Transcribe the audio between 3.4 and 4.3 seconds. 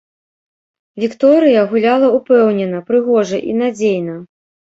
і надзейна.